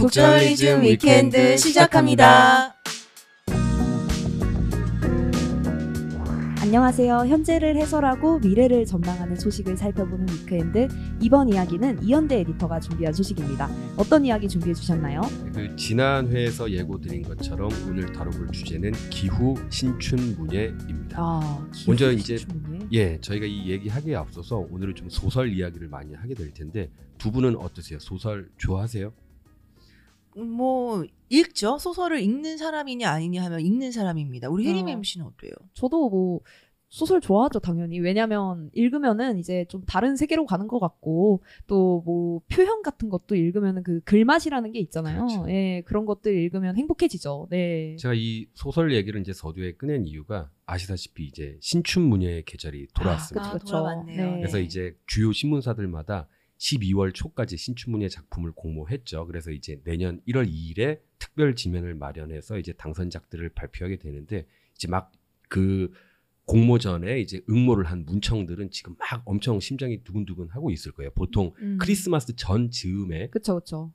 [0.00, 2.74] 북저널리즘 weekend 시작합니다.
[6.62, 7.26] 안녕하세요.
[7.26, 10.88] 현재를 해설하고 미래를 전망하는 소식을 살펴보는 weekend.
[11.20, 13.68] 이번 이야기는 이현대 에디터가 준비한 소식입니다.
[13.98, 15.20] 어떤 이야기 준비해 주셨나요?
[15.54, 21.18] 그 지난 회에서 예고드린 것처럼 오늘 다뤄볼 주제는 기후 신춘 문예입니다.
[21.20, 22.38] 아, 먼저 이제
[22.92, 27.56] 예, 저희가 이 얘기하기에 앞서서 오늘은 좀 소설 이야기를 많이 하게 될 텐데 두 분은
[27.56, 27.98] 어떠세요?
[27.98, 29.12] 소설 좋아하세요?
[30.36, 31.78] 뭐 읽죠.
[31.78, 34.48] 소설을 읽는 사람이냐 아니냐 하면 읽는 사람입니다.
[34.48, 34.90] 우리 혜림 어.
[34.90, 35.52] MC는 어때요?
[35.74, 36.40] 저도 뭐
[36.92, 38.00] 소설 좋아하죠, 당연히.
[38.00, 43.84] 왜냐면 읽으면은 이제 좀 다른 세계로 가는 것 같고 또 뭐 표현 같은 것도 읽으면은
[43.84, 45.26] 그 글맛이라는 게 있잖아요.
[45.26, 45.50] 그렇죠.
[45.50, 47.46] 예, 그런 것들 읽으면 행복해지죠.
[47.50, 47.94] 네.
[47.96, 53.50] 제가 이 소설 얘기를 이제 서두에 꺼낸 이유가 아시다시피 이제 신춘 문예의 계절이 돌아왔습니다.
[53.50, 53.66] 아, 그쵸.
[53.66, 54.30] 돌아왔네요.
[54.30, 54.36] 네.
[54.38, 56.26] 그래서 이제 주요 신문사들마다
[56.60, 59.26] 12월 초까지 신춘문예 작품을 공모했죠.
[59.26, 65.12] 그래서 이제 내년 1월 2일에 특별 지면을 마련해서 이제 당선작들을 발표하게 되는데 이제 막
[65.50, 65.92] 그
[66.46, 71.10] 공모 전에 이제 응모를 한 문청들은 지금 막 엄청 심장이 두근두근 하고 있을 거예요.
[71.14, 71.76] 보통 음.
[71.78, 73.92] 크리스마스 전 즈음에 그쵸, 그쵸.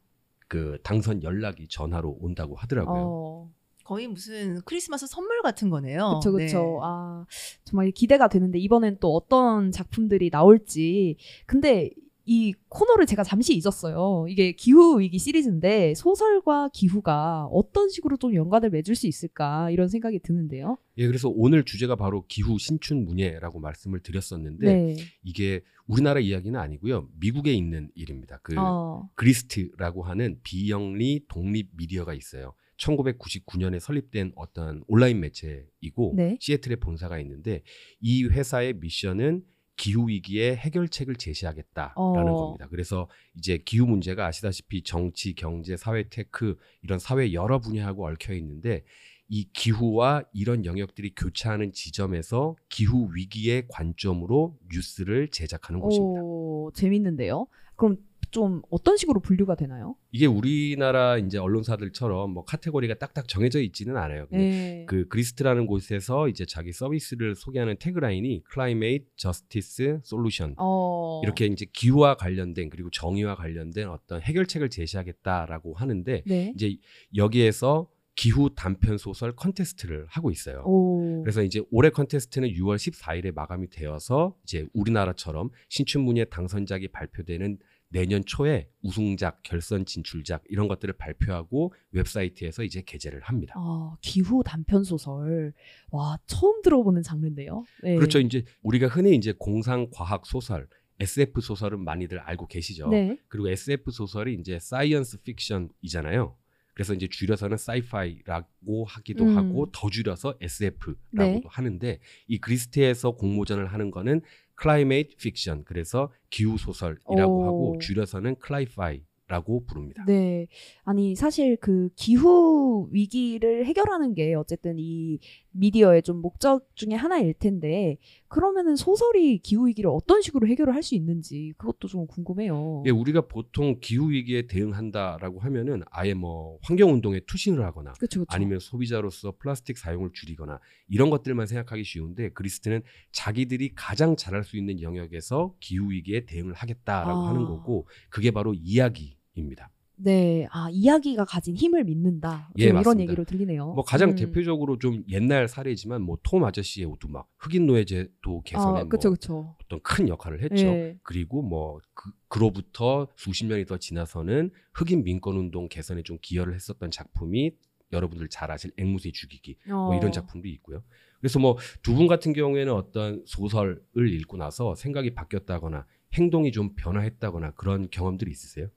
[0.47, 3.03] 그 당선 연락이 전화로 온다고 하더라고요.
[3.03, 3.51] 어.
[3.83, 6.19] 거의 무슨 크리스마스 선물 같은 거네요.
[6.19, 6.57] 그쵸, 그쵸.
[6.57, 6.79] 네.
[6.81, 7.25] 아,
[7.65, 11.17] 정말 기대가 되는데, 이번엔 또 어떤 작품들이 나올지.
[11.45, 11.91] 근데
[12.25, 14.25] 이 코너를 제가 잠시 잊었어요.
[14.27, 20.19] 이게 기후 위기 시리즈인데, 소설과 기후가 어떤 식으로 좀 연관을 맺을 수 있을까, 이런 생각이
[20.19, 20.77] 드는데요.
[20.97, 24.95] 예, 그래서 오늘 주제가 바로 기후 신춘 문예라고 말씀을 드렸었는데 네.
[25.23, 27.09] 이게 우리나라 이야기는 아니고요.
[27.19, 28.39] 미국에 있는 일입니다.
[28.41, 32.53] 그 어, 그리스트라고 하는 비영리 독립 미디어가 있어요.
[32.77, 36.37] 1999년에 설립된 어떤 온라인 매체이고 네.
[36.39, 37.61] 시애틀에 본사가 있는데
[38.01, 39.43] 이 회사의 미션은
[39.77, 42.35] 기후 위기의 해결책을 제시하겠다라는 어.
[42.35, 42.67] 겁니다.
[42.69, 48.83] 그래서 이제 기후 문제가 아시다시피 정치, 경제, 사회, tech 이런 사회 여러 분야하고 얽혀 있는데
[49.27, 56.21] 이 기후와 이런 영역들이 교차하는 지점에서 기후 위기의 관점으로 뉴스를 제작하는 곳입니다.
[56.23, 57.47] 오, 재밌는데요.
[57.75, 57.97] 그럼
[58.31, 59.95] 좀 어떤 식으로 분류가 되나요?
[60.11, 64.27] 이게 우리나라 이제 언론사들처럼 뭐 카테고리가 딱딱 정해져 있지는 않아요.
[64.31, 64.85] 네.
[64.87, 72.15] 그 그리스트라는 곳에서 이제 자기 서비스를 소개하는 tagline이 Climate Justice Solution 어, 이렇게 이제 기후와
[72.15, 76.53] 관련된 그리고 정의와 관련된 어떤 해결책을 제시하겠다라고 하는데 네.
[76.55, 76.77] 이제
[77.15, 80.63] 여기에서 기후 단편 소설 컨테스트를 하고 있어요.
[80.65, 81.21] 오.
[81.21, 87.59] 그래서 이제 올해 컨테스트는 6월 14일에 마감이 되어서 이제 우리나라처럼 신춘문예 당선작이 발표되는
[87.95, 93.53] 내년 초에 우승작, 결선 진출작 이런 것들을 발표하고 웹사이트에서 이제 게재를 합니다.
[93.55, 95.53] 아, 기후 단편 소설.
[95.91, 97.63] 와, 처음 들어보는 장르인데요.
[97.83, 97.95] 네.
[97.95, 98.19] 그렇죠.
[98.19, 100.67] 이제 우리가 흔히 이제 공상 과학 소설,
[100.99, 102.89] SF 소설은 많이들 알고 계시죠.
[102.89, 103.17] 네.
[103.29, 106.35] 그리고 SF 소설이 이제 science fiction이잖아요.
[106.73, 109.37] 그래서 이제 줄여서는 sci-fi라고 하기도 음.
[109.37, 111.41] 하고 더 줄여서 SF라고도 네.
[111.47, 114.21] 하는데 이 그리스트에서 공모전을 하는 거는
[114.55, 117.45] climate fiction 그래서 기후 소설이라고 오.
[117.45, 120.05] 하고 줄여서는 cli-fi라고 부릅니다.
[120.05, 120.45] 네.
[120.83, 125.17] 아니, 사실 그 기후 위기를 해결하는 게 어쨌든 이
[125.57, 130.93] 미디어의 좀 목적 중에 하나일 텐데, 그러면은 소설이 기후 위기를 어떤 식으로 해결을 할 수
[130.95, 132.83] 있는지 그것도 좀 궁금해요.
[132.85, 138.25] 예, 우리가 보통 기후 위기에 대응한다라고 하면은 아예 뭐 환경 운동에 투신을 하거나 그쵸, 그쵸.
[138.29, 144.79] 아니면 소비자로서 플라스틱 사용을 줄이거나 이런 것들만 생각하기 쉬운데 그리스트는 자기들이 가장 잘할 수 있는
[144.81, 147.29] 영역에서 기후 위기에 대응을 하겠다라고 아.
[147.29, 149.71] 하는 거고 그게 바로 이야기입니다.
[149.97, 150.47] 네.
[150.51, 152.51] 아, 이야기가 가진 힘을 믿는다.
[152.57, 153.01] 예, 좀 이런 맞습니다.
[153.03, 153.73] 얘기로 들리네요.
[153.73, 154.15] 뭐 가장 음.
[154.15, 159.55] 대표적으로 좀 옛날 사례지만 뭐 톰 아저씨의 오두막 흑인 노예제도 개선에 아, 그쵸, 뭐 그쵸.
[159.63, 160.65] 어떤 큰 역할을 했죠.
[160.67, 160.97] 예.
[161.03, 166.91] 그리고 뭐 그, 그로부터 수십 년이 더 지나서는 흑인 민권 운동 개선에 좀 기여를 했었던
[166.91, 167.51] 작품이
[167.93, 169.95] 여러분들 잘 아실 앵무새 죽이기 뭐 어.
[169.95, 170.83] 이런 작품도 있고요.
[171.19, 177.51] 그래서 뭐 두 분 같은 경우에는 어떤 소설을 읽고 나서 생각이 바뀌었다거나 행동이 좀 변화했다거나
[177.51, 178.67] 그런 경험들이 있으세요?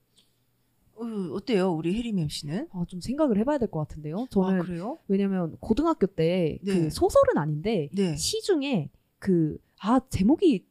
[1.00, 2.68] 어, 어때요, 우리 혜림 MC는?
[2.72, 4.26] 아, 좀 생각을 해봐야 될 것 같은데요.
[4.30, 4.98] 저는 아, 그래요?
[5.08, 6.90] 왜냐면 고등학교 때그 네.
[6.90, 8.16] 소설은 아닌데 네.
[8.16, 10.66] 시 중에 그 아 제목이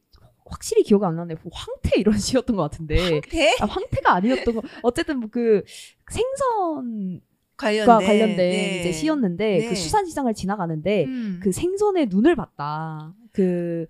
[0.46, 1.34] 확실히 기억 안 나네.
[1.42, 3.20] 뭐 황태 이런 시였던 것 같은데.
[3.28, 4.62] 대 아, 황태가 아니었던 거.
[4.82, 5.64] 어쨌든 뭐그
[6.10, 7.20] 생선과
[7.56, 8.80] 관련된 관련된 네.
[8.80, 9.68] 이제 시였는데 네.
[9.68, 11.40] 그 수산시장을 지나가는데 음.
[11.42, 13.14] 그 생선의 눈을 봤다.
[13.32, 13.86] 그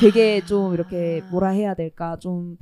[0.00, 1.30] 되게 좀 이렇게 아.
[1.30, 2.56] 뭐라 해야 될까 좀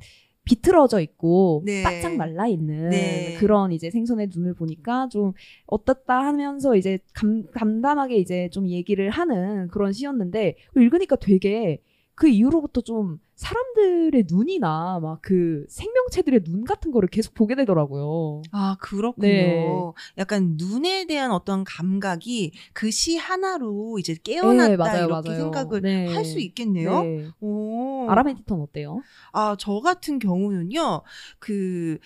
[0.47, 1.83] 비틀어져 있고 네.
[1.83, 3.37] 바짝 말라 있는 네.
[3.39, 5.33] 그런 이제 생선의 눈을 보니까 좀
[5.67, 11.83] 어떻다 하면서 이제 감, 담담하게 이제 좀 얘기를 하는 그런 시였는데 읽으니까 되게
[12.17, 18.43] 그 이후로부터 좀 사람들의 눈이나 막 그 생명체들의 눈 같은 거를 계속 보게 되더라고요.
[18.53, 19.27] 아, 그렇군요.
[19.29, 19.93] 네.
[20.19, 25.41] 약간 눈에 대한 어떤 감각이 그 시 하나로 이제 깨어났다 네, 맞아요, 이렇게 맞아요.
[25.43, 26.07] 생각을 네.
[26.15, 27.03] 할수 있겠네요.
[27.03, 27.27] 네.
[27.41, 28.07] 오.
[28.11, 29.03] 아람 에디터는 어때요?
[29.33, 31.03] 아, 저 같은 경우는요,
[31.39, 31.99] 그,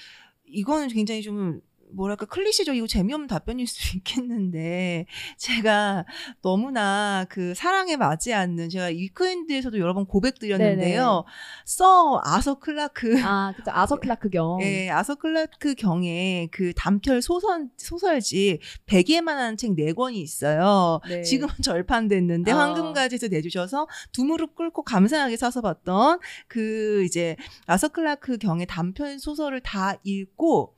[0.47, 1.61] 이거는 굉장히 좀,
[1.93, 5.07] 뭐랄까, cliché적이고 재미없는 답변일 수 있겠는데,
[5.37, 6.05] 제가
[6.43, 11.25] 너무나 그 시랑은 맞지 않는, 제가 위크엔드에서도 여러 번 고백드렸는데요,
[11.65, 13.71] 써 아서 클라크, 아, 그죠.
[13.73, 14.59] 아서 클라크 경.
[14.63, 21.01] 예, 아서 클라크 경의 그 단편 소설, 소설집 100예만한 책 4권이 있어요.
[21.09, 21.23] 네.
[21.23, 22.59] 지금은 절판됐는데 아.
[22.59, 27.37] 황금가지에서 내주셔서 두 무릎 꿇고 감사하게 사서 봤던 그 이제
[27.67, 30.75] 아서 클라크 경의 단편 소설을 다 읽고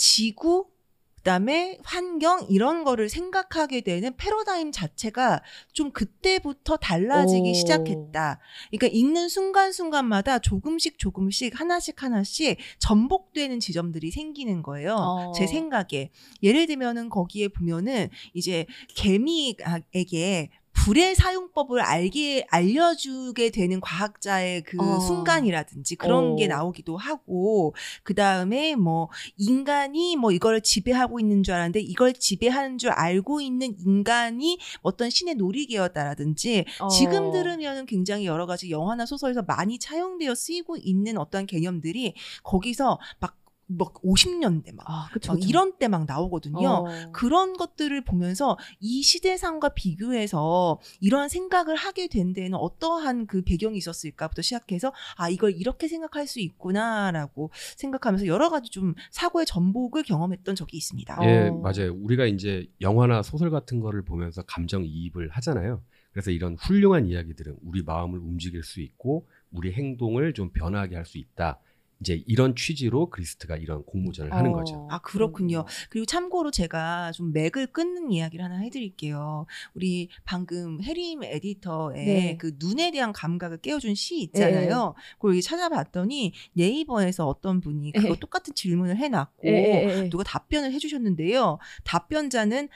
[0.00, 0.70] 지구
[1.16, 5.42] 그다음에 환경 이런 거를 생각하게 되는 패러다임 자체가
[5.74, 7.52] 좀 그때부터 달라지기 오.
[7.52, 8.40] 시작했다.
[8.70, 14.94] 그러니까 읽는 순간순간마다 조금씩 조금씩 하나씩 하나씩 전복되는 지점들이 생기는 거예요.
[14.94, 15.32] 어.
[15.32, 16.10] 제 생각에.
[16.42, 18.64] 예를 들면은 거기에 보면은 이제
[18.94, 20.48] 개미에게
[20.84, 24.98] 불의 사용법을 알게 알려주게 되는 과학자의 그 어.
[25.00, 26.36] 순간이라든지 그런 어.
[26.36, 32.78] 게 나오기도 하고 그 다음에 뭐 인간이 뭐 이걸 지배하고 있는 줄 알았는데 이걸 지배하는
[32.78, 36.88] 줄 알고 있는 인간이 어떤 신의 놀이개였다라든지 어.
[36.88, 43.36] 지금 들으면은 굉장히 여러 가지 영화나 소설에서 많이 차용되어 쓰이고 있는 어떤 개념들이 거기서 막,
[43.78, 45.32] 막 50년대 막, 아, 그쵸.
[45.32, 45.48] 막 그쵸.
[45.48, 46.68] 이런 때 막 나오거든요.
[46.68, 47.12] 어.
[47.12, 54.42] 그런 것들을 보면서 이 시대상과 비교해서 이런 생각을 하게 된 데에는 어떠한 그 배경이 있었을까부터
[54.42, 60.76] 시작해서 아 이걸 이렇게 생각할 수 있구나라고 생각하면서 여러 가지 좀 사고의 전복을 경험했던 적이
[60.76, 61.20] 있습니다.
[61.20, 61.24] 어.
[61.24, 61.94] 예, 맞아요.
[61.94, 65.82] 우리가 이제 영화나 소설 같은 거를 보면서 감정 이입을 하잖아요.
[66.12, 71.18] 그래서 이런 훌륭한 이야기들은 우리 마음을 움직일 수 있고 우리 행동을 좀 변화하게 할 수
[71.18, 71.60] 있다.
[72.00, 74.54] 이제 이런 취지로 그리스트가 이런 공모전을 하는 어.
[74.54, 74.88] 거죠.
[74.90, 75.64] 아, 그렇군요.
[75.90, 79.46] 그리고 참고로 제가 좀 맥을 끊는 이야기를 하나 해드릴게요.
[79.74, 82.36] 우리 방금 해림 에디터의 네.
[82.38, 84.94] 그 눈에 대한 감각을 깨워준 시 있잖아요.
[85.14, 88.18] 그걸 이게 찾아봤더니 네이버에서 어떤 분이 그거 예.
[88.18, 90.08] 똑같은 질문을 해놨고 예, 예, 예.
[90.08, 91.58] 누가 답변을 해주셨는데요.
[91.84, 92.68] 답변자는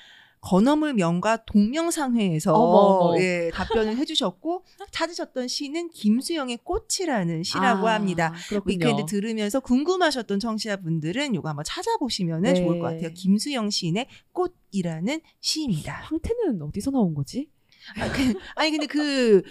[0.45, 3.19] 건어물 명과 동명상회에서 어머.
[3.19, 8.35] 예, 답변을 해주셨고 찾으셨던 시는 김수영의 꽃이라는 시라고 아, 합니다.
[8.51, 8.75] 그렇군요.
[8.75, 12.55] 위크엔드 들으면서 궁금하셨던 청취자분들은 이거 한번 찾아보시면 네.
[12.55, 13.11] 좋을 것 같아요.
[13.15, 15.95] 김수영 시인의 꽃이라는 시입니다.
[16.05, 17.49] 황태는 어디서 나온 거지?
[18.01, 19.43] 아, 그, 아니 근데 그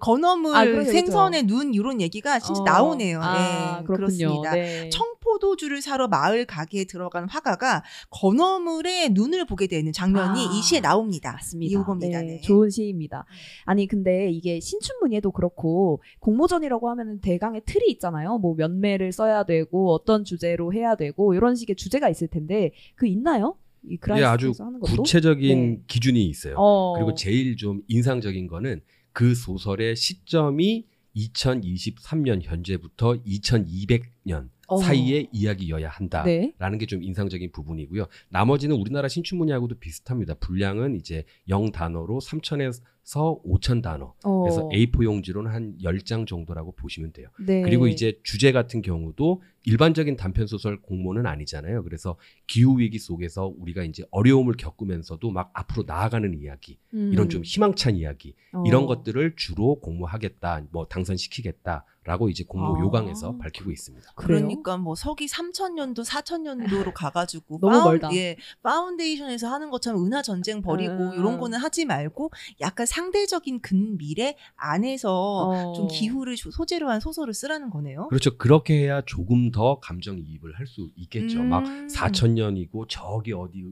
[0.00, 2.64] 건어물 아, 생선의 눈 이런 얘기가 진짜 어.
[2.64, 3.20] 나오네요.
[3.22, 3.96] 아, 예, 그렇군요.
[3.96, 4.52] 그렇습니다.
[4.52, 4.88] 네.
[4.88, 10.80] 청 포도주를 사러 마을 가게에 들어간 화가가 건어물의 눈을 보게 되는 장면이 아, 이 시에
[10.80, 11.32] 나옵니다.
[11.32, 11.80] 맞습니다.
[11.80, 12.20] 이겁니다.
[12.20, 12.40] 네, 네.
[12.40, 13.24] 좋은 시입니다.
[13.64, 18.38] 아니 근데 이게 신춘문예도 그렇고 공모전이라고 하면은 대강의 틀이 있잖아요.
[18.38, 23.56] 뭐 면매를 써야 되고 어떤 주제로 해야 되고 이런 식의 주제가 있을 텐데 그 있나요?
[23.86, 25.02] 이 예, 아주 그라이스에서 하는 것도?
[25.02, 25.80] 구체적인 네.
[25.86, 26.54] 기준이 있어요.
[26.56, 26.94] 어.
[26.94, 28.80] 그리고 제일 좀 인상적인 거는
[29.12, 34.78] 그 소설의 시점이 2023년 현재부터 2200년 어.
[34.78, 36.22] 사이의 이야기여야 한다.
[36.24, 36.52] 네.
[36.58, 38.06] 라는 게좀 인상적인 부분이고요.
[38.28, 40.34] 나머지는 우리나라 신춘문예하고도 비슷합니다.
[40.34, 44.14] 분량은 이제 0단어로 3천에서 5천 단어.
[44.24, 44.42] 어.
[44.42, 47.28] 그래서 A4 용지로는 한 10장 정도라고 보시면 돼요.
[47.38, 47.62] 네.
[47.62, 51.84] 그리고 이제 주제 같은 경우도 일반적인 단편 소설 공모는 아니잖아요.
[51.84, 52.16] 그래서
[52.46, 57.10] 기후 위기 속에서 우리가 이제 어려움을 겪으면서도 막 앞으로 나아가는 이야기, 음.
[57.12, 58.62] 이런 좀 희망찬 이야기, 어.
[58.66, 62.80] 이런 것들을 주로 공모하겠다, 뭐 당선시키겠다라고 이제 공모 아.
[62.80, 64.12] 요강에서 밝히고 있습니다.
[64.16, 68.14] 그러니까 뭐 서기 3천년도 4천년도로 가가지고 너무 멀다.
[68.14, 71.14] 예, 파운데이션에서 하는 것처럼 은하 전쟁 벌이고 음.
[71.14, 72.30] 이런 거는 하지 말고
[72.60, 75.72] 약간 상대적인 근미래 안에서 어.
[75.74, 78.06] 좀 기후를 조- 소재로 한 소설을 쓰라는 거네요.
[78.08, 78.36] 그렇죠.
[78.36, 81.40] 그렇게 해야 조금 더 감정 이입을 할 수 있겠죠.
[81.40, 81.48] 음.
[81.50, 83.64] 막 4천 년이고 저기 어디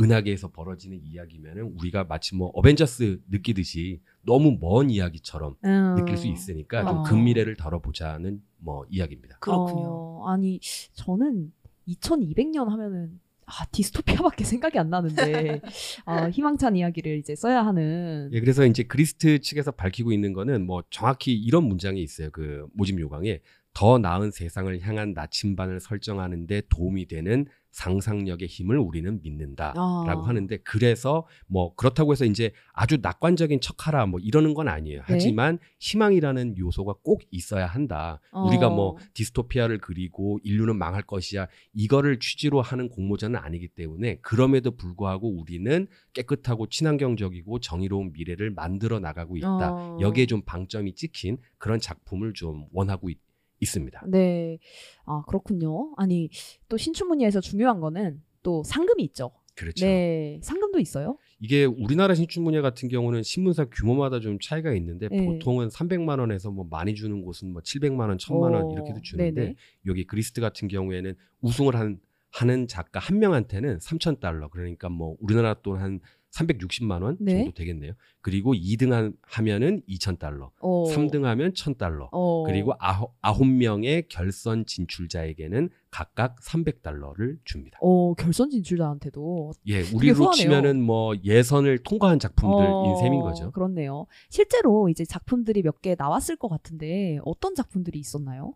[0.00, 5.94] 은하계에서 벌어지는 이야기면은 우리가 마치 뭐 어벤져스 느끼듯이 너무 먼 이야기처럼 음.
[5.96, 7.02] 느낄 수 있으니까 좀 어.
[7.04, 9.38] 근미래를 다뤄보자는 뭐 이야기입니다.
[9.40, 9.88] 그렇군요.
[9.88, 10.58] 어, 아니
[10.94, 11.52] 저는
[11.86, 13.20] 2200년 하면은
[13.50, 15.60] 아 디스토피아밖에 생각이 안 나는데
[16.06, 20.82] 아, 희망찬 이야기를 이제 써야 하는 예, 그래서 이제 그리스트 측에서 밝히고 있는 거는 뭐
[20.90, 22.30] 정확히 이런 문장이 있어요.
[22.30, 23.40] 그 모집 요강에
[23.74, 30.24] 더 나은 세상을 향한 나침반을 설정하는데 도움이 되는 상상력의 힘을 우리는 믿는다라고 아.
[30.26, 35.02] 하는데 그래서 뭐 그렇다고 해서 이제 아주 낙관적인 척하라 뭐 이러는 건 아니에요.
[35.04, 38.20] 하지만 희망이라는 요소가 꼭 있어야 한다.
[38.32, 38.74] 우리가 어.
[38.74, 45.86] 뭐 디스토피아를 그리고 인류는 망할 것이야 이거를 취지로 하는 공모전은 아니기 때문에 그럼에도 불구하고 우리는
[46.12, 49.72] 깨끗하고 친환경적이고 정의로운 미래를 만들어 나가고 있다.
[49.72, 49.98] 어.
[50.00, 53.18] 여기에 좀 방점이 찍힌 그런 작품을 좀 원하고 있,
[53.60, 54.04] 있습니다.
[54.08, 54.58] 네.
[55.04, 55.92] 아, 그렇군요.
[55.96, 56.28] 아니,
[56.68, 59.32] 또 신춘문예에서 중요한 거는 또 상금이 있죠.
[59.54, 59.84] 그렇죠.
[59.84, 60.40] 네.
[60.42, 61.18] 상금도 있어요?
[61.38, 65.26] 이게 우리나라 신춘문예 같은 경우는 신문사 규모마다 좀 차이가 있는데 네.
[65.26, 69.40] 보통은 300만 원에서 뭐 많이 주는 곳은 뭐 700만 원, 1000만 원 어, 이렇게도 주는데
[69.40, 69.56] 네네.
[69.86, 72.00] 여기 그리스트 같은 경우에는 우승을 한
[72.32, 76.00] 하는 작가 한 명한테는 3천 달러 그러니까 뭐 우리나라 돈 한
[76.32, 77.38] 360만 원 네.
[77.38, 77.92] 정도 되겠네요.
[78.22, 80.84] 그리고 2등 한, 하면은 2천 달러, 어.
[80.84, 82.08] 3등 하면 1천 달러.
[82.12, 82.44] 어.
[82.44, 87.78] 그리고 아홉, 아홉 명의 결선 진출자에게는 각각 300달러를 줍니다.
[87.82, 90.30] 어, 결선 진출자한테도 예, 우리로.
[90.30, 93.50] 치면은 뭐 예선을 통과한 작품들인 어, 셈인 거죠.
[93.50, 94.06] 그렇네요.
[94.28, 98.54] 실제로 이제 작품들이 몇 개 나왔을 것 같은데 어떤 작품들이 있었나요?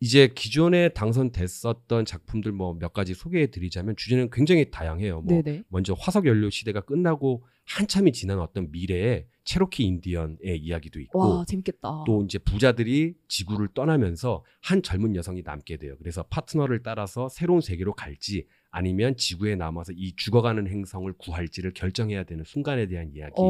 [0.00, 5.20] 이제 기존에 당선됐었던 작품들 뭐 몇 가지 소개해 드리자면 주제는 굉장히 다양해요.
[5.20, 5.64] 뭐 네네.
[5.68, 12.04] 먼저 화석 연료 시대가 끝나고 한참이 지난 어떤 미래에 체로키 인디언의 이야기도 있고 와, 재밌겠다.
[12.06, 15.94] 또 이제 부자들이 지구를 떠나면서 한 젊은 여성이 남게 돼요.
[15.98, 22.44] 그래서 파트너를 따라서 새로운 세계로 갈지 아니면 지구에 남아서 이 죽어가는 행성을 구할지를 결정해야 되는
[22.44, 23.42] 순간에 대한 이야기 어.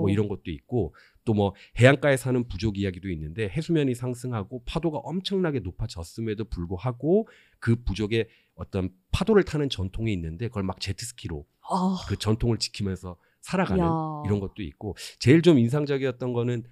[0.00, 0.94] 뭐 이런 것도 있고
[1.28, 7.28] 또 뭐 해안가에 사는 부족 이야기도 있는데 해수면이 상승하고 파도가 엄청나게 높아졌음에도 불구하고
[7.60, 13.84] 그 부족의 어떤 파도를 타는 전통이 있는데 그걸 막 제트스키로 아, 그 전통을 지키면서 살아가는
[13.84, 13.88] 야.
[14.24, 16.64] 이런 것도 있고 제일 좀 인상적이었던 거는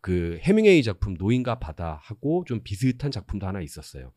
[0.00, 4.12] 그 해밍웨이 작품 노인과 바다하고 좀 비슷한 작품도 하나 있었어요.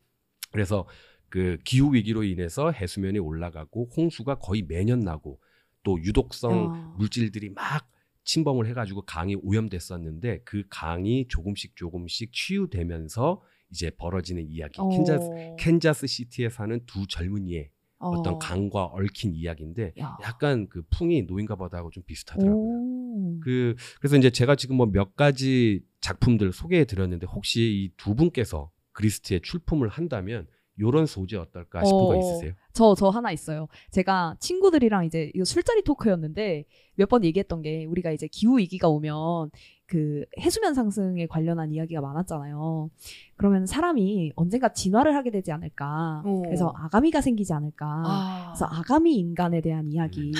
[0.52, 0.86] 그래서
[1.28, 5.40] 그 기후 위기로 인해서 해수면이 올라가고 홍수가 거의 매년 나고
[5.82, 6.94] 또 유독성 야.
[6.96, 7.90] 물질들이 막
[8.28, 14.74] 침범을 해가지고 강이 오염됐었는데 그 강이 조금씩 조금씩 치유되면서 이제 벌어지는 이야기.
[14.80, 14.88] 어.
[14.90, 17.70] 캔자스 캔자스 시티에 사는 두 젊은이의
[18.00, 18.10] 어.
[18.10, 20.16] 어떤 강과 얽힌 이야기인데 야.
[20.22, 22.54] 약간 그 풍이 노인과 바다하고 좀 비슷하더라고요.
[22.54, 23.40] 오.
[23.40, 28.70] 그 그래서 이제 제가 지금 뭐 몇 가지 작품들 소개해 드렸는데 혹시 이 두 분께서
[28.92, 30.46] 그리스트에 출품을 한다면
[30.80, 32.16] 요런 소재 어떨까 싶은 거 어.
[32.18, 32.52] 있으세요?
[32.72, 33.66] 저, 저 하나 있어요.
[33.90, 39.50] 제가 친구들이랑 이제 이거 술자리 토크였는데 몇 번 얘기했던 게 우리가 이제 기후위기가 오면
[39.86, 42.90] 그 해수면 상승에 관련한 이야기가 많았잖아요.
[43.36, 46.22] 그러면 사람이 언젠가 진화를 하게 되지 않을까.
[46.24, 46.42] 어.
[46.44, 47.86] 그래서 아가미가 생기지 않을까.
[47.86, 48.52] 아.
[48.54, 50.32] 그래서 아가미 인간에 대한 이야기.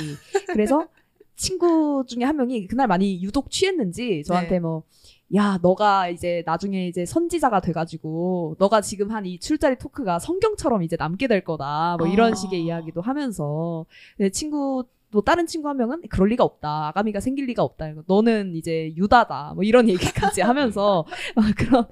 [0.52, 0.86] 그래서
[1.36, 4.60] 친구 중에 한 명이 그날 많이 유독 취했는지 저한테 네.
[4.60, 4.82] 뭐,
[5.34, 11.26] 야, 너가 이제 나중에 이제 선지자가 돼가지고, 너가 지금 한이 술자리 토크가 성경처럼 이제 남게
[11.28, 11.96] 될 거다.
[11.98, 12.34] 뭐 이런 아.
[12.34, 13.84] 식의 이야기도 하면서,
[14.16, 16.88] 내 친구, 또 다른 친구 한 명은 그럴 리가 없다.
[16.88, 17.92] 아가미가 생길 리가 없다.
[18.06, 19.52] 너는 이제 유다다.
[19.54, 19.88] 뭐 이런
[20.36, 21.86] 얘기까지 하면서 어, 그런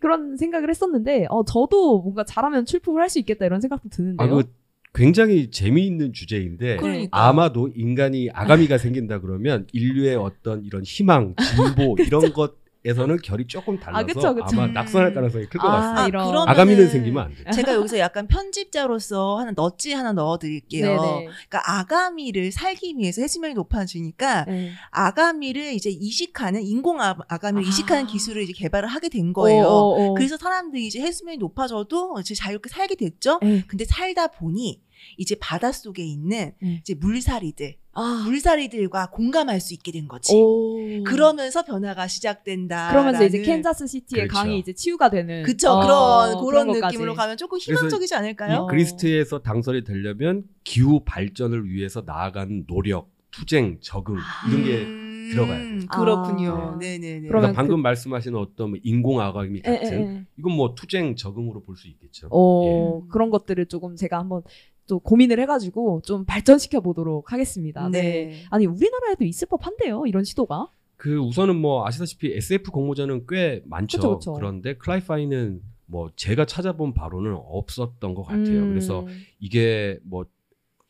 [0.00, 4.28] 그런 생각을 했었는데 어 저도 뭔가 잘하면 출품을 할 수 있겠다 이런 생각도 드는데요.
[4.28, 4.52] 아, 그
[4.92, 7.28] 굉장히 재미있는 주제인데 그러니까.
[7.28, 13.78] 아마도 인간이 아가미가 생긴다 그러면 인류의 어떤 이런 희망, 진보 이런 것 에서는 결이 조금
[13.78, 14.46] 달라서 그쵸, 그쵸.
[14.52, 14.72] 아마 음.
[14.72, 16.02] 낙선할 가능성이 클것 아, 같습니다.
[16.02, 16.26] 아, 이런.
[16.26, 17.50] 그러면은 아가미는 생기면 안 돼.
[17.50, 20.86] 제가 여기서 약간 편집자로서 하나 넛지 하나 넣어드릴게요.
[20.86, 21.24] 네네.
[21.48, 24.72] 그러니까 아가미를 살기 위해서 해수면이 높아지니까 네.
[24.90, 27.68] 아가미를 이제 이식하는 인공 아, 아가미를 아.
[27.68, 29.64] 이식하는 기술을 이제 개발을 하게 된 거예요.
[29.64, 30.14] 어, 어, 어.
[30.14, 33.40] 그래서 사람들이 이제 해수면이 높아져도 이제 자유롭게 살게 됐죠.
[33.42, 33.62] 네.
[33.66, 34.80] 근데 살다 보니
[35.18, 36.78] 이제 바닷속에 있는 네.
[36.80, 38.22] 이제 물살이들, 아.
[38.26, 40.34] 물살이들과 공감할 수 있게 된 거지.
[40.34, 41.02] 오.
[41.04, 42.90] 그러면서 변화가 시작된다.
[42.90, 44.34] 그러면서 이제 캔자스 시티의 그렇죠.
[44.34, 46.80] 강이 이제 치유가 되는 그쵸 어, 그런 그런.
[46.90, 48.60] 느낌으로 가면 조금 희망적이지 않을까요?
[48.60, 48.66] 어.
[48.66, 54.16] 그리스트에서 당선이 되려면 기후 발전을 위해서 나아가는 노력, 투쟁, 적응
[54.48, 55.60] 이런 게 음, 들어가야
[55.92, 56.72] 그렇군요.
[56.74, 56.76] 아.
[56.78, 57.28] 네네네.
[57.28, 60.24] 그러면 그러니까 방금 말씀하신 어떤 인공 아가미 에, 같은 에, 에.
[60.38, 62.28] 이건 뭐 투쟁 적응으로 볼 수 있겠죠.
[62.32, 62.64] 어,
[63.04, 63.08] 예.
[63.10, 64.42] 그런 것들을 조금 제가 한번
[64.90, 67.88] 또 고민을 해가지고 좀 발전시켜 보도록 하겠습니다.
[67.88, 68.02] 네.
[68.02, 68.42] 네.
[68.50, 70.68] 아니 우리나라에도 있을 법한데요, 이런 시도가.
[70.96, 73.98] 그 우선은 뭐 아시다시피 SF 공모전은 꽤 많죠.
[73.98, 74.32] 그쵸, 그쵸.
[74.34, 78.62] 그런데 클라이파이는 뭐 제가 찾아본 바로는 없었던 것 같아요.
[78.64, 78.68] 음.
[78.68, 79.06] 그래서
[79.38, 80.24] 이게 뭐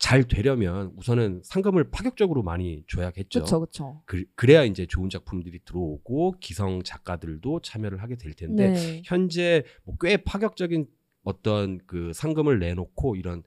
[0.00, 3.40] 잘 되려면 우선은 상금을 파격적으로 많이 줘야겠죠.
[3.40, 4.02] 그렇죠, 그렇죠.
[4.06, 9.02] 그, 그래야 이제 좋은 작품들이 들어오고 기성 작가들도 참여를 하게 될 텐데 네.
[9.04, 10.86] 현재 뭐 꽤 파격적인
[11.22, 13.42] 어떤 그 상금을 내놓고 이런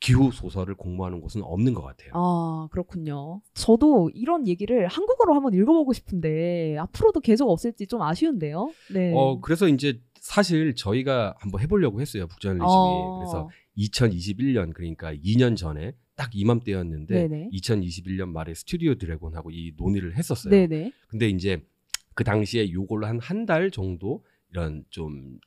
[0.00, 2.10] 기후 소설을 공모하는 곳은 없는 것 같아요.
[2.14, 3.40] 아, 그렇군요.
[3.54, 8.70] 저도 이런 얘기를 한국어로 한번 읽어보고 싶은데 앞으로도 계속 없을지 좀 아쉬운데요.
[8.92, 9.12] 네.
[9.14, 13.18] 어 그래서 이제 사실 저희가 한번 해보려고 했어요 북저널리즘이 어.
[13.18, 13.48] 그래서
[13.78, 17.50] 2021년 그러니까 2년 전에 딱 이맘때였는데 네네.
[17.52, 20.50] 2021년 말에 스튜디오 드래곤하고 이 논의를 했었어요.
[20.50, 20.92] 네네.
[21.08, 21.62] 근데 이제
[22.14, 25.38] 그 당시에 요걸로 한 한 달 정도 이런 좀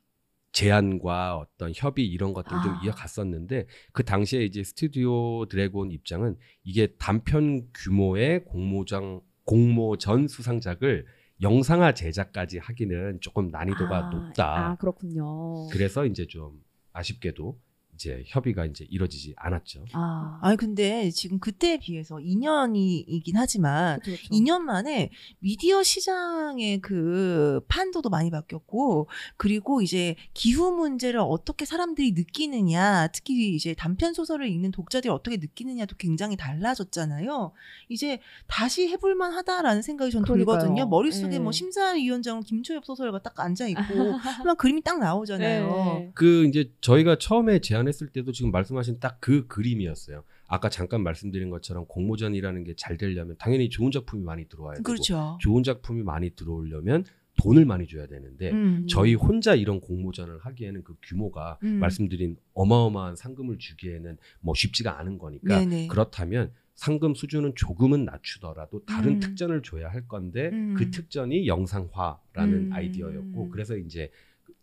[0.51, 2.81] 제안과 어떤 협의 이런 것들 좀 아.
[2.83, 11.05] 이어갔었는데 그 당시에 이제 스튜디오 드래곤 입장은 이게 단편 규모의 공모장 공모전 수상작을
[11.41, 14.71] 영상화 제작까지 하기는 조금 난이도가 아, 높다.
[14.71, 15.67] 아 그렇군요.
[15.69, 17.57] 그래서 이제 좀 아쉽게도
[17.99, 19.83] 이제 협의가 이제 이루어지지 않았죠.
[19.91, 24.33] 아, 아니 근데 지금 그때에 비해서 2년이긴 하지만 그렇죠, 그렇죠.
[24.33, 33.07] 2년 만에 미디어 시장의 그 판도도 많이 바뀌었고 그리고 이제 기후 문제를 어떻게 사람들이 느끼느냐
[33.13, 37.51] 특히 이제 단편 소설을 읽는 독자들이 어떻게 느끼느냐도 굉장히 달라졌잖아요.
[37.89, 40.23] 이제 다시 해볼 만 하다라는 생각이 전.
[40.23, 40.85] 들거든요.
[40.85, 41.39] 머릿속에 네.
[41.39, 43.81] 뭐 심사위원장은 김초엽 소설가 딱 앉아 있고
[44.43, 45.67] 그냥 그림이 딱 나오잖아요.
[45.67, 46.11] 네.
[46.13, 50.23] 그 이제 저희가 처음에 제안 했을 때도 지금 말씀하신 딱 그 그림이었어요.
[50.47, 55.37] 아까 잠깐 말씀드린 것처럼 공모전이라는 게 잘 되려면 당연히 좋은 작품이 많이 들어와야 되고 그렇죠.
[55.41, 57.03] 좋은 작품이 많이 들어오려면
[57.41, 58.85] 돈을 많이 줘야 되는데 음.
[58.89, 61.79] 저희 혼자 이런 공모전을 하기에는 그 규모가 음.
[61.79, 65.87] 말씀드린 어마어마한 상금을 주기에는 뭐 쉽지가 않은 거니까 네네.
[65.87, 69.19] 그렇다면 상금 수준은 조금은 낮추더라도 다른 음.
[69.19, 70.75] 특전을 줘야 할 건데 음.
[70.77, 72.69] 그 특전이 영상화라는 음.
[72.73, 74.11] 아이디어였고 그래서 이제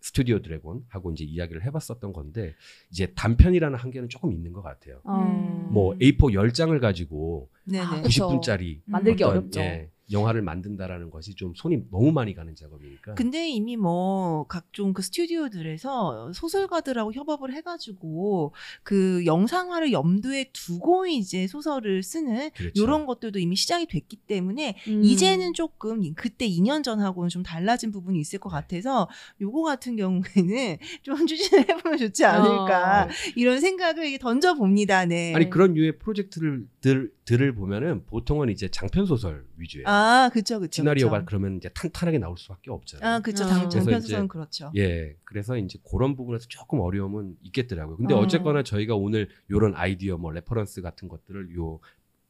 [0.00, 2.54] 스튜디오 드래곤하고 이제 이야기를 해봤었던 건데
[2.90, 5.00] 이제 단편이라는 한계는 조금 있는 것 같아요.
[5.04, 5.20] 어.
[5.22, 5.72] 음.
[5.72, 7.84] 뭐 A4 10장을 가지고 네네.
[7.84, 8.28] 아, 그쵸.
[8.28, 9.60] 90분짜리 만들기 어렵죠.
[9.60, 13.14] 예, 영화를 만든다라는 것이 좀 손이 너무 많이 가는 작업이니까.
[13.14, 22.02] 근데 이미 뭐 각종 그 스튜디오들에서 소설가들하고 협업을 해가지고 그 영상화를 염두에 두고 이제 소설을
[22.02, 22.82] 쓰는 그렇죠.
[22.82, 25.02] 이런 것들도 이미 시작이 됐기 때문에 음.
[25.04, 28.40] 이제는 조금 그때 2년 전하고는 좀 달라진 부분이 있을 네.
[28.40, 29.08] 것 같아서
[29.40, 33.08] 요거 같은 경우에는 좀 추진을 해보면 좋지 않을까 어.
[33.34, 35.04] 이런 생각을 던져 봅니다.
[35.04, 35.34] 네.
[35.34, 39.86] 아니 그런 류의 프로젝트를 들, 들을 보면은 보통은 이제 장편 소설 위주예요.
[39.86, 40.82] 아 그쵸 그쵸.
[40.82, 41.26] 시나리오가 그쵸.
[41.26, 43.14] 그러면 이제 탄탄하게 나올 수밖에 없잖아요.
[43.14, 43.48] 아 그쵸 아.
[43.48, 44.72] 당 소설은 그렇죠.
[44.76, 47.96] 예, 그래서 이제 그런 부분에서 조금 어려움은 있겠더라고요.
[47.96, 48.18] 근데 어.
[48.18, 51.80] 어쨌거나 저희가 오늘 요런 아이디어, 뭐 reference 같은 것들을 요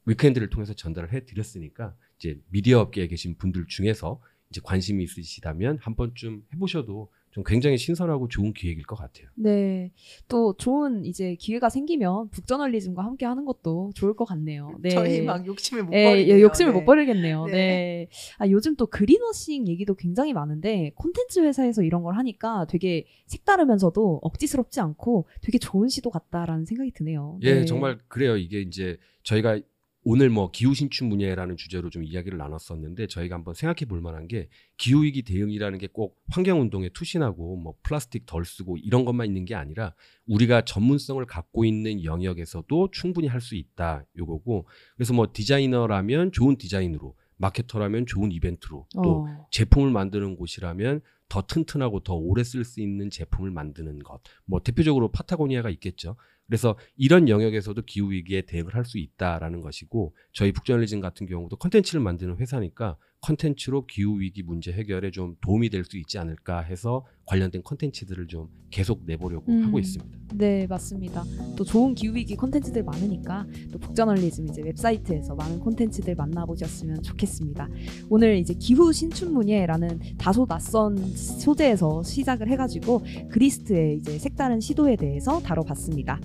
[0.07, 6.45] 위크엔드를 통해서 전달을 해드렸으니까 이제 미디어 업계에 계신 분들 중에서 이제 관심이 있으시다면 한 번쯤
[6.55, 9.29] 해보셔도 좀 굉장히 신선하고 좋은 기획일 것 같아요.
[9.35, 9.93] 네.
[10.27, 14.71] 또 좋은 이제 기회가 생기면 북저널리즘과 함께 하는 것도 좋을 것 같네요.
[14.81, 14.89] 네.
[14.89, 16.35] 저희 막 욕심을 못 예, 버리네요.
[16.35, 16.79] 예, 욕심을 네.
[16.79, 17.45] 못 버리겠네요.
[17.45, 17.53] 네.
[17.53, 18.09] 네.
[18.39, 24.81] 아, 요즘 또 그린워싱 얘기도 굉장히 많은데 콘텐츠 회사에서 이런 걸 하니까 되게 색다르면서도 억지스럽지
[24.81, 27.39] 않고 되게 좋은 시도 같다라는 생각이 드네요.
[27.43, 27.65] 예, 네.
[27.67, 28.39] 정말 그래요.
[28.39, 29.61] 이게 이제 저희가
[30.09, 34.49] 오늘 뭐 기후 신축 문예라는 주제로 좀 이야기를 나눴었는데 저희가 한번 생각해 볼 만한 게
[34.77, 39.45] 기후 위기 대응이라는 게 꼭 환경 운동에 투신하고 뭐 플라스틱 덜 쓰고 이런 것만 있는
[39.45, 39.95] 게 아니라
[40.29, 44.67] 우리가 전문성을 갖고 있는 영역에서도 충분히 할 수 있다 요거고
[44.97, 49.47] 그래서 뭐 디자이너라면 좋은 디자인으로 마케터라면 좋은 이벤트로 또 어.
[49.51, 54.21] 제품을 만드는 곳이라면 더 튼튼하고 더 오래 쓸 수 있는 제품을 만드는 것.
[54.45, 56.17] 뭐 대표적으로 파타고니아가 있겠죠.
[56.47, 62.01] 그래서 이런 영역에서도 기후 위기에 대응을 할 수 있다라는 것이고 저희 북저널리즘 같은 경우도 컨텐츠를
[62.01, 67.63] 만드는 회사니까 컨텐츠로 기후 위기 문제 해결에 좀 도움이 될 수 있지 않을까 해서 관련된
[67.65, 69.65] 컨텐츠들을 좀 계속 내보려고 음.
[69.65, 70.17] 하고 있습니다.
[70.35, 71.25] 네, 맞습니다.
[71.57, 77.69] 또 좋은 기후위기 콘텐츠들 많으니까 또 북저널리즘 이제 웹사이트에서 많은 콘텐츠들 만나보셨으면 좋겠습니다.
[78.09, 86.21] 오늘 이제 기후 신춘문예라는 다소 낯선 소재에서 시작을 해가지고 그리스트의 이제 색다른 시도에 대해서 다뤄봤습니다.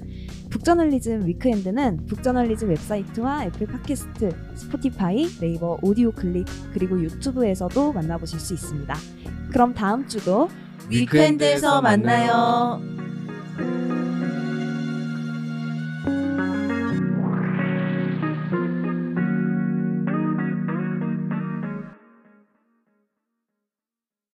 [0.50, 8.94] 북저널리즘 위크엔드는 북저널리즘 웹사이트와 애플 팟캐스트, 스포티파이, 네이버 오디오 클립 그리고 유튜브에서도 만나보실 수 있습니다.
[9.52, 10.50] 그럼 다음 주도
[10.90, 12.82] 위크엔드에서 만나요.